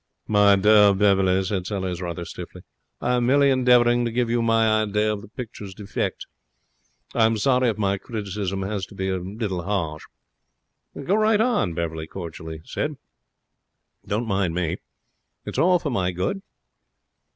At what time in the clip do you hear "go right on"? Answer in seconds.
10.95-11.67